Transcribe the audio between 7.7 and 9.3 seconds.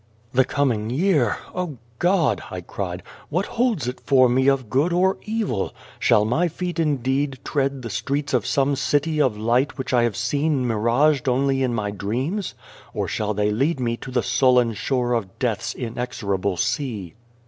the streets of some city